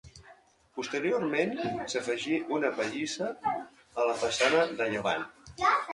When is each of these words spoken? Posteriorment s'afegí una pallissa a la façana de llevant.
Posteriorment 0.77 1.53
s'afegí 1.93 2.39
una 2.57 2.71
pallissa 2.79 3.29
a 3.53 4.11
la 4.11 4.19
façana 4.23 4.65
de 4.81 4.93
llevant. 4.95 5.29